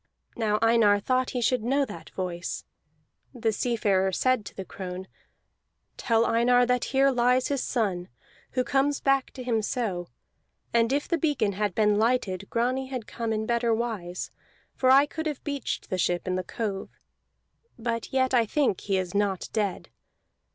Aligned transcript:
Now 0.35 0.57
Einar 0.63 0.99
thought 0.99 1.29
he 1.29 1.41
should 1.41 1.61
know 1.63 1.85
that 1.85 2.09
voice. 2.09 2.65
The 3.35 3.51
seafarer 3.51 4.11
said 4.11 4.45
to 4.47 4.55
the 4.55 4.65
crone: 4.65 5.07
"Tell 5.95 6.25
Einar 6.25 6.65
that 6.65 6.85
here 6.85 7.11
lies 7.11 7.49
his 7.49 7.61
son, 7.61 8.07
who 8.53 8.63
comes 8.63 8.99
back 8.99 9.29
to 9.33 9.43
him 9.43 9.61
so; 9.61 10.07
and 10.73 10.91
if 10.91 11.07
the 11.07 11.19
beacon 11.19 11.51
had 11.51 11.75
been 11.75 11.99
lighted, 11.99 12.49
Grani 12.49 12.87
had 12.87 13.05
come 13.05 13.31
in 13.31 13.45
better 13.45 13.75
wise, 13.75 14.31
for 14.73 14.89
I 14.89 15.05
could 15.05 15.27
have 15.27 15.43
beached 15.43 15.91
the 15.91 15.99
ship 15.99 16.27
in 16.27 16.33
the 16.33 16.43
cove. 16.43 16.89
But 17.77 18.11
yet 18.11 18.33
I 18.33 18.47
think 18.47 18.81
he 18.81 18.97
is 18.97 19.13
not 19.13 19.49
dead. 19.53 19.91